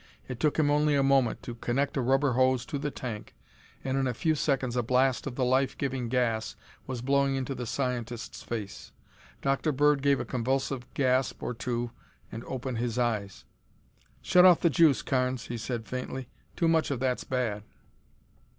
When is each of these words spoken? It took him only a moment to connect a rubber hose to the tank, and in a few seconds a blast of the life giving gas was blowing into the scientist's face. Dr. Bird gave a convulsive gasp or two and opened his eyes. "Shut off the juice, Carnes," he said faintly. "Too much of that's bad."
It 0.27 0.39
took 0.39 0.57
him 0.57 0.71
only 0.71 0.95
a 0.95 1.03
moment 1.03 1.43
to 1.43 1.53
connect 1.53 1.95
a 1.95 2.01
rubber 2.01 2.31
hose 2.33 2.65
to 2.65 2.79
the 2.79 2.89
tank, 2.89 3.35
and 3.83 3.99
in 3.99 4.07
a 4.07 4.15
few 4.15 4.33
seconds 4.33 4.75
a 4.75 4.81
blast 4.81 5.27
of 5.27 5.35
the 5.35 5.45
life 5.45 5.77
giving 5.77 6.09
gas 6.09 6.55
was 6.87 7.03
blowing 7.03 7.35
into 7.35 7.53
the 7.53 7.67
scientist's 7.67 8.41
face. 8.41 8.93
Dr. 9.43 9.71
Bird 9.71 10.01
gave 10.01 10.19
a 10.19 10.25
convulsive 10.25 10.91
gasp 10.95 11.43
or 11.43 11.53
two 11.53 11.91
and 12.31 12.43
opened 12.45 12.79
his 12.79 12.97
eyes. 12.97 13.45
"Shut 14.23 14.43
off 14.43 14.61
the 14.61 14.71
juice, 14.71 15.03
Carnes," 15.03 15.45
he 15.49 15.57
said 15.59 15.85
faintly. 15.85 16.29
"Too 16.55 16.67
much 16.67 16.89
of 16.89 16.99
that's 16.99 17.23
bad." 17.23 17.61